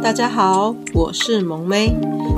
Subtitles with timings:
[0.00, 1.94] 大家好，我是萌妹。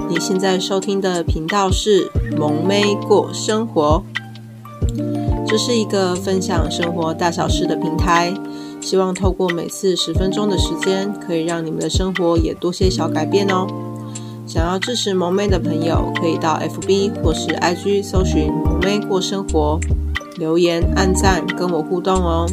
[0.08, 4.02] 你现在收听的频道是萌妹过生活，
[5.46, 8.32] 这是一个分享生活大小事的平台。
[8.80, 13.66] 希望透过每次十分钟的时间，可以让你们的生活也多些小改变哦。
[14.46, 19.78] 想要支持萌妹的朋友，可以到 FB 或是 IG 搜寻萌妹过生活，
[20.38, 22.46] 留言、按赞，跟我互动哦。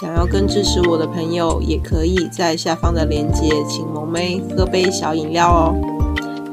[0.00, 5.74] 想要更支持我的朋友，也可以在下方的链接，请萌妹喝杯小饮料哦。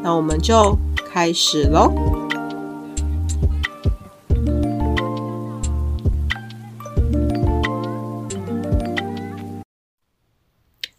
[0.01, 0.75] 那我们就
[1.13, 1.93] 开始喽。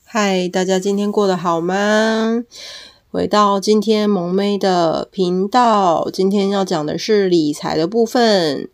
[0.04, 2.44] 嗨，大家今天过得好吗？
[3.10, 8.68] 回到今天萌妹的频道，今天要讲的是理财的部分。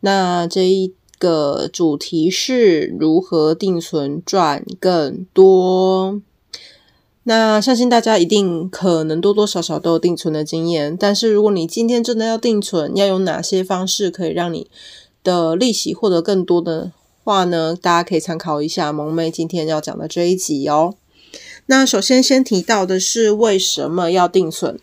[0.00, 6.20] 那这一个主题是如何定存赚更多。
[7.22, 14.66] 那相信大家一定可能多多少少都有定存的经验，但是如果你今天真的要定存，要有哪些方式可以让你
[15.22, 16.90] 的利息获得更多的
[17.22, 17.76] 话呢？
[17.80, 20.96] 大家可以参考一下萌妹今天要讲的这一集哦。
[21.66, 24.80] 那首先先提到的是为什么要定存。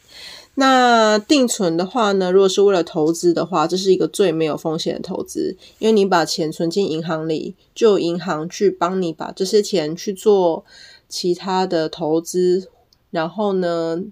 [0.60, 10.66] 那定存的话呢，如果是为了投资的话，这是一个最没有风险的投资，因为你把钱存进银行里，就银行去帮你把这些钱去做
[11.08, 12.68] 其他的投资，
[13.10, 14.04] 然后呢，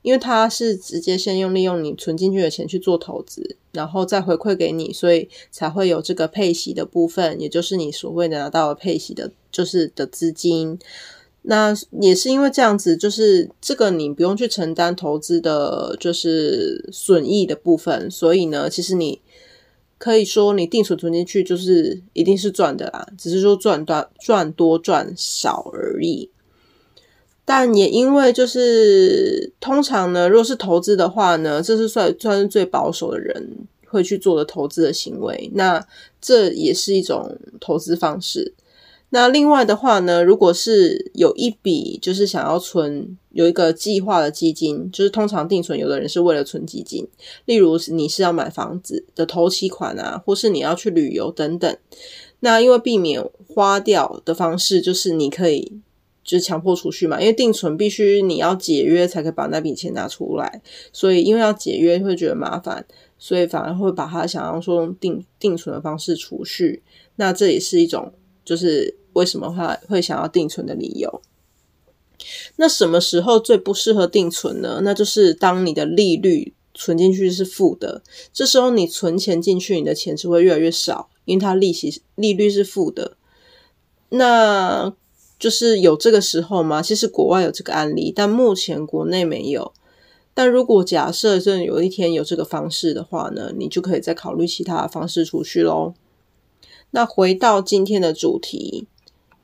[0.00, 10.78] 因为它是直接先用利用你存进去的钱去做投资，然后再回馈给你，所以才会有这个配息的部分，也就是你所谓的拿到的配息的，就是的资金。
[11.42, 19.20] 那也是因为这样子，就是这个你不用去承担投资的，就是损益的部分，所以呢，其实你
[19.96, 26.28] 可以说你定存存进去就是一定是赚的啦，只是说赚多赚多赚少而已。
[27.46, 35.84] 但也因为就是通常呢，如果是投资的话呢，这是算算是最保守的人会去做的投资的行为，那
[36.20, 38.52] 这也是一种投资方式。
[39.12, 47.06] 那另外的话呢，如果是有一笔就是想要存，有一个计划的基金，就是通常定存，有的人是为了存基金，
[47.44, 51.76] 例如你是要买房子的头期款啊，或是你要去旅游等等。
[52.38, 55.72] 那因为避免花掉的方式，就是你可以
[56.22, 62.86] 就是强迫储蓄嘛，因为定存必须你要解约才可以把那笔钱拿出来，所以因为要解约会觉得麻烦，
[63.18, 66.80] 所以反而会把它想要说用定定存的方式储蓄。
[67.16, 68.10] 那这也是一种
[68.50, 68.96] 就是。
[69.14, 71.20] 为什么会会想要定存的理由？
[72.54, 74.80] 那什么时候最不适合定存呢？
[74.84, 83.16] 那就是当你的利率存进去是负的，这时候你存钱进去，你的钱只会越来越少，因为它利息利率是负的。
[84.10, 84.94] 那
[85.36, 86.80] 就是有这个时候吗？
[86.80, 89.72] 其实国外有这个案例，但目前国内没有。
[90.34, 95.94] 但如果假设真的有一天有这个方式的话呢，你就可以再考虑其他方式储蓄喽。
[96.90, 98.86] 那回到今天的主题。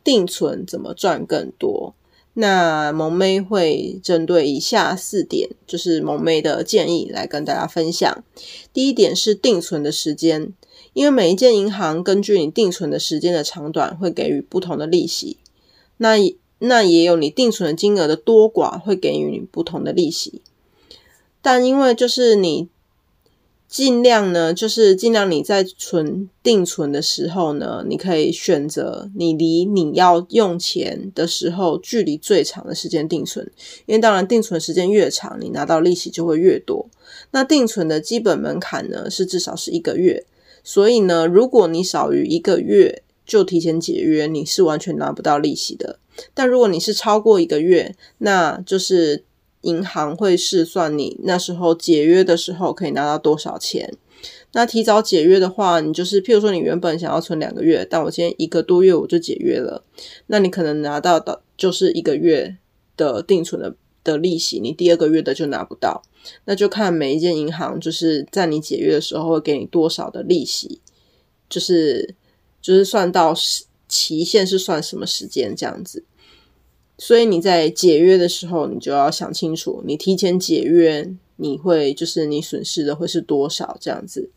[0.05, 1.93] 定存怎么赚更多？
[2.35, 8.23] 那萌妹会针对以下四点，就是萌妹的建议来跟大家分享。
[8.73, 10.53] 第一点是定存的时间，
[10.93, 15.39] 因为每一间银行根据你定存的时间的长短，会给予不同的利息。
[15.97, 16.15] 那
[16.61, 20.41] 那也有你定存的金额的多寡，会给予你不同的利息。
[21.43, 22.69] 但因为就是你。
[23.69, 33.51] 尽量呢，就是尽量你在存定存的时候呢，你可以选择你离你要用钱的时候距离最长的时间定存，
[33.87, 36.89] 因为当然定存时间越长，你拿到利息就会越多。
[37.33, 40.25] 那定存的基本门槛呢是至少是一个月，
[40.63, 45.99] 所以呢，如果你少于一个月就提前解约，你是完全拿不到利息的。
[46.33, 49.25] 但如果你是超过一个月，那就是。
[49.67, 53.93] 银行会试算你那时候解约的时候可以拿到多少钱。
[54.53, 59.85] 那提早解约的话，你就是譬如说你原本想要存两个月，但我今天一个多月我就解约了，
[60.29, 62.57] 那你可能拿到的就是一个月
[62.97, 66.03] 的定存的的利息，你第二个月的就拿不到。
[66.45, 70.81] 那就看每一间银行就是在你解约的时候会给你多少的利息，
[71.51, 72.15] 就是
[72.63, 73.35] 就是算到
[73.89, 76.05] 期限是算什么时间这样子。
[76.99, 84.31] 所以你在解约的时候，你就要想清楚，你提前解约，你会就是你损失的会是多少这样子。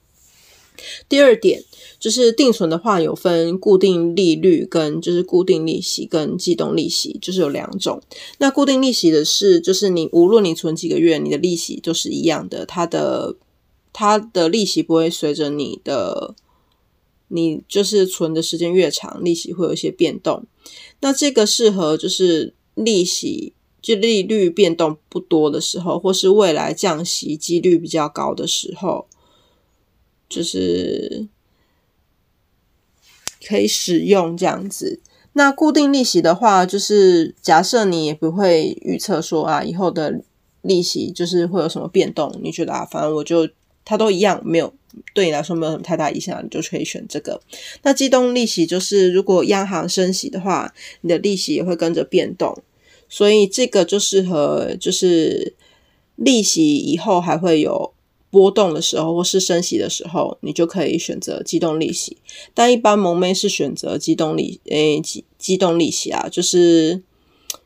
[1.10, 1.62] 第二点
[2.00, 8.02] 就是定存的话，有分固定利率跟就是固定利息跟机动利息，就是有两种。
[8.38, 13.36] 那固定利息的是，就是你无论你存几个月，你的利息都是一样的，它的
[13.92, 16.34] 它的利息不会随着你的
[17.28, 20.46] 你就是存的时间越长，利息会有一些变动。
[21.02, 29.08] 那这个适合就是利息就利率变动不多的时候，或是未来降息几率比较高的时候，
[30.28, 31.28] 就是
[33.48, 35.00] 可以使用这样子。
[35.34, 40.22] 那固定利息的话，就是假设你也不会预测说啊，以后的
[40.62, 43.48] 利息就是会有什么变动，你觉得啊，反正我就
[43.86, 44.74] 它都一样，没有
[45.14, 47.42] 对你来说没有什么太大影响，你就可以选这个。
[47.84, 52.58] 那机动利息就是如果央行升息的话，你的利息也会跟着变动。
[53.08, 55.56] 所以这个就适合，就是
[56.16, 57.92] 利息以后还会有
[58.30, 62.18] 波动的时候，或是升息的时候，你就可以选择机动利息。
[62.54, 67.02] 但一般萌妹是选择机动利，诶，机机动利息啊，就是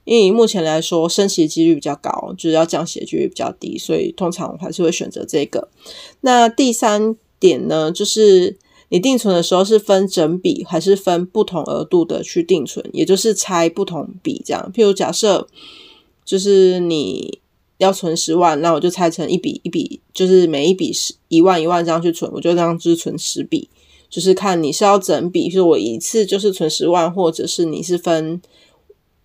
[0.06, 5.68] 因为目前来说升息的几率比较高，就是要降息的几率比较低，所以通常我还是会选择这个。
[6.22, 8.58] 那第三点呢，就是。
[8.90, 14.72] 你定存的时候是分整笔还是分不同额度的去定存，也就是拆不同笔这样。
[14.72, 15.48] 譬如假设
[16.24, 17.40] 就是你
[17.80, 23.68] 要存十万，那我就拆成一笔一笔，就是每一笔是一万一万这样去存，我就这样就是存十笔，
[24.12, 28.40] 就是看你是要整笔，就是我一次就是存十万，或者是你是分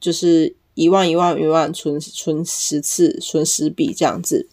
[0.00, 4.48] 就是一万一万一万存存十次，存十笔这样子。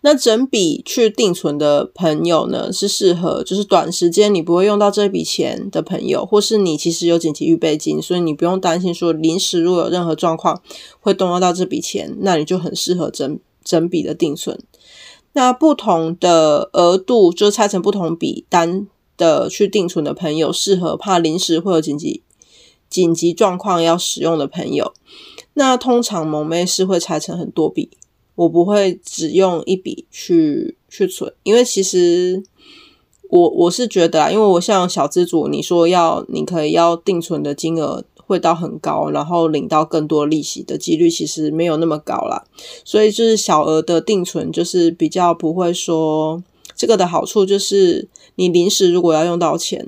[0.00, 10.62] 那整笔去定存的朋友呢，是适合就是短时间你不会用到这笔钱的朋友，或是你其实有紧急预备金，所以你不用担心说临时如果有任何状况
[11.00, 14.58] 会动用到这笔钱，那你就很适合整整笔的定存。
[15.32, 18.86] 那不同的额度就拆成不同笔单
[19.16, 22.22] 的去定存的朋友，适合怕临时会有紧急
[22.90, 24.92] 紧急状况要使用的朋友。
[25.54, 27.88] 那通常萌妹是会拆成很多笔。
[28.36, 32.42] 我不会只用一笔去去存，因为其实
[33.28, 42.46] 我我是觉得啊，因为我像小资主，你说要你可以要定存的金额会到很高，然后领到更多利息的几率其实没有那么高啦，
[42.82, 46.42] 所以就是小额的定存就是比较不会说
[46.74, 49.86] 这个的好处就是你临时如果要用到钱，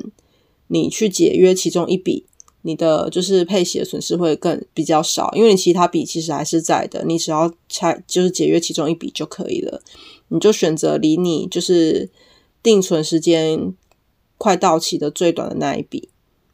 [0.66, 2.26] 你去解约其中一笔。
[2.62, 9.82] 你的就是配息的损失会更比较少，因为你其他笔其实还是在的，你只要拆就是解约其中一笔就可以了。
[10.28, 12.08] 你就选择离你就是
[12.62, 13.74] 定存时间
[14.38, 16.08] 快到期的最短的那一笔，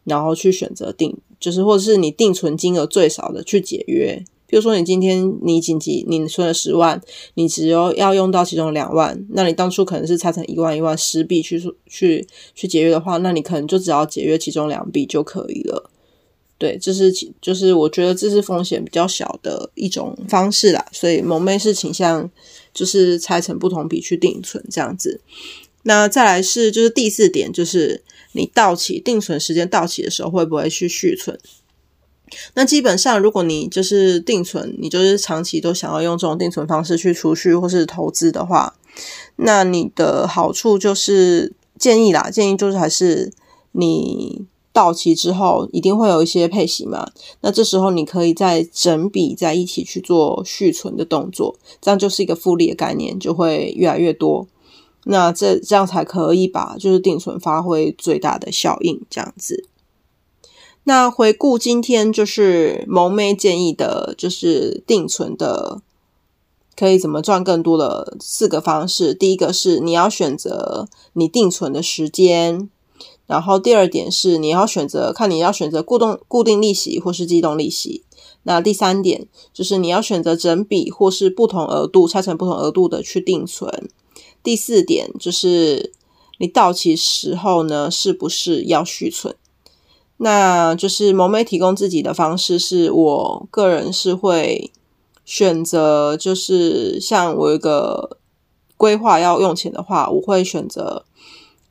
[0.04, 4.24] 然后去选择定，就是或者是你定存金额最少的去解约。
[4.50, 6.98] 比如说你今天你紧急你存了十万，
[7.34, 15.90] 你只有要用到其中两万，那你当初可能是拆成一万一万十笔去去去解约的话，那你可能就只要解约其中两笔就可以了。
[16.58, 22.28] 对，这是就是我觉得这是风险比较小的一种方式啦，所以萌妹是倾向
[22.74, 25.20] 就是拆成不同笔去定存这样子。
[25.84, 28.02] 那再来是就是第四点，就是
[28.32, 31.38] 你到期定存时间到期的时候会不会去续存？
[32.54, 38.74] 那基本上如果你就是定存，你就是长期都想要用这种定存方式去储蓄或是投资的话，
[39.36, 43.32] 那你的好处就是建议啦，建议就是还是
[43.70, 44.44] 你。
[44.78, 47.10] 到期之后一定会有一些配息嘛，
[47.40, 54.46] 那这时候你可以再整笔在一起去做续存的动作，这样就是一个复利的概念，就会越来越多。
[55.02, 59.66] 那这这样才可以把就是定存发挥最大的效应，这样子。
[60.84, 65.82] 那回顾今天就是萌妹建议的，就是定存的
[66.76, 69.12] 可以怎么赚更多的四个方式。
[69.12, 72.70] 第一个是你要选择你定存的时间。
[73.28, 78.02] 然后第二点是你要选择，看你要选择固定固定利息或是机动利息。
[78.44, 83.90] 那第三点就是你要选择整笔或是不同额度拆成不同额度的去定存。
[84.42, 85.92] 第四点就是
[86.38, 89.34] 你到期时候呢，是不是要续存？
[90.16, 94.72] 那就是萌妹提供自己的方式，是我个人是会
[95.26, 98.16] 选择，就是像我有一个
[98.78, 101.04] 规划要用钱的话，我会选择。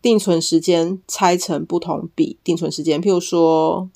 [0.08, 3.90] 定存时间拆成不同笔定存时间，譬如说，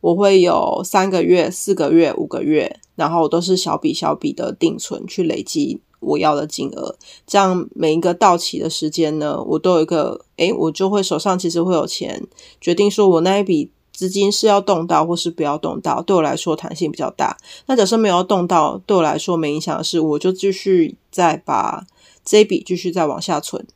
[0.00, 6.96] 我会有三个月、四个月、五个月，然后都是小笔小笔的定存去累积我要的金额。
[7.26, 12.26] 这样每一个到期的时间呢，我都有一个，诶，我就会手上其实会有钱，
[12.58, 17.36] 决定说我那一笔资金是要动到或是不要动到，对我来说弹性比较大。
[17.66, 21.84] 那假设没有动到，对我来说没影响是，我就继续再把
[22.24, 23.66] 这笔继续再往下存，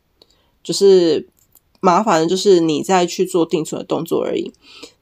[0.64, 1.28] 就是。
[1.86, 4.52] 麻烦的就是你再去做定存的动作而已。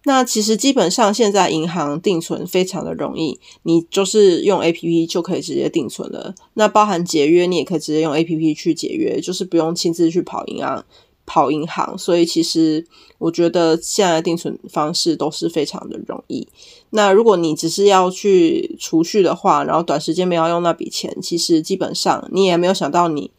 [0.04, 6.34] 那其实基本上现在银行定存非常的容易，你就是用 APP 就可以直接定存了。
[6.52, 10.84] 那包含解约，你也可以直接用 APP 去解约，就是不用亲自去跑银行，
[11.24, 12.86] 跑银行，所以其实
[13.16, 16.46] 我觉得现在的定存方式都是非常的容易。
[16.90, 23.30] 那如果你只是要去储蓄的话，然后短时间没有用那笔钱，其实基本上你也没有想到你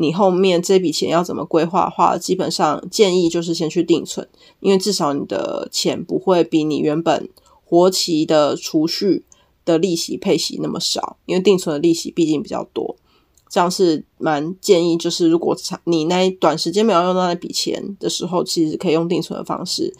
[0.00, 4.26] 你后面这笔钱要怎么规划的话，基本上建议就是先去定存，
[4.60, 7.28] 因为至少你的钱不会比你原本
[7.64, 9.24] 活期的储蓄
[9.64, 12.94] 的利息配息那么少，因为定存的利息毕竟比较多。
[13.50, 19.92] 这样是蛮建议，就是如果你那短时间没有用到那笔钱的时候，其实可以用定存的方式。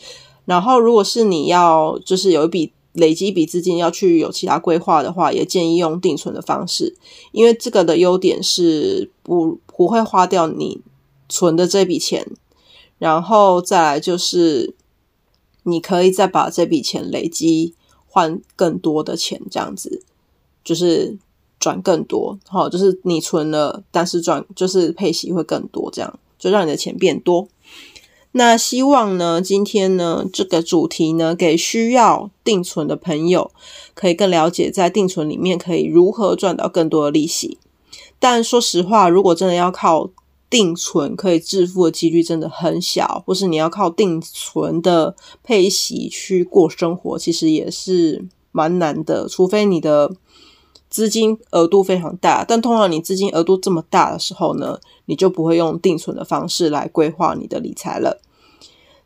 [0.45, 6.97] 然后，如果是你要就是有一笔累积一笔资金要去有其他规划的话，也建议用定存的方式，
[7.33, 10.83] 因为这个的优点是不不会花掉你
[11.29, 12.27] 存的这笔钱，
[12.99, 14.75] 然后再来就是
[15.63, 17.75] 你可以再把这笔钱累积
[18.07, 20.03] 换更多的钱，这样子
[20.63, 21.17] 就是。
[21.61, 27.49] 赚更多，好，就是你存了，但是赚就是配息会更多，这样就让你的钱变多。
[28.33, 33.51] 那希望呢，今天呢这个主题呢，给需要定存的朋友
[33.95, 37.59] 可以更了解，在定存里面可以如何赚到更多的利息。
[38.19, 40.11] 但说实话，如果真的要靠
[40.51, 50.15] 定存可以致富的几率真的很小，或是你要靠定存的配息去过生活，其实也是蛮难的，除非你的。
[50.89, 58.21] 资金额度非常大，但通常你资金额度这么大的时候呢，你就不会用定存的方式来规划你的理财了。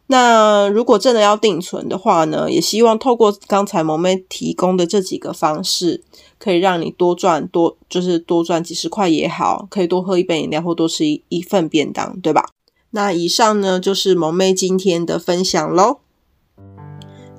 [0.08, 6.02] 那如果真的要定存的话呢，也希望透过刚才萌妹提供的这几个方式，
[6.38, 12.44] 可以让你多赚多，就是多赚几十块也好，可以多喝一杯饮料或多吃一一份便当，对吧？
[12.90, 16.00] 那以上呢就是萌妹今天的分享喽。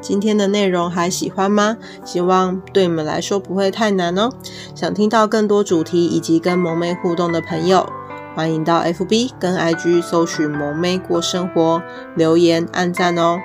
[0.03, 1.77] 今天的内容还喜欢吗？
[2.03, 4.29] 希望对你们来说不会太难哦。
[4.75, 7.89] 想听到更多主题以及跟萌妹互动的朋友，
[8.35, 11.81] 欢迎到 FB 跟 IG 搜寻“萌妹过生活”，
[12.15, 13.39] 留言按赞哦。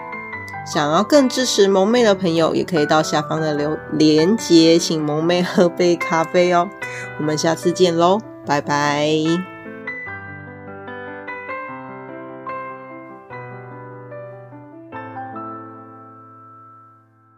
[0.67, 6.69] 想要更支持萌妹的朋友，也可以到下方的留连结，请萌妹喝杯咖啡哦。
[7.19, 9.58] 我们下次见喽，拜拜。